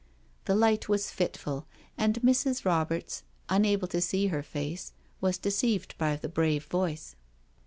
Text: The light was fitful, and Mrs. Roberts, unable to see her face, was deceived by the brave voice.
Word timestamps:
The 0.45 0.55
light 0.55 0.89
was 0.89 1.11
fitful, 1.11 1.67
and 1.95 2.15
Mrs. 2.23 2.65
Roberts, 2.65 3.21
unable 3.49 3.87
to 3.89 4.01
see 4.01 4.25
her 4.29 4.41
face, 4.41 4.93
was 5.21 5.37
deceived 5.37 5.95
by 5.99 6.15
the 6.15 6.27
brave 6.27 6.65
voice. 6.65 7.15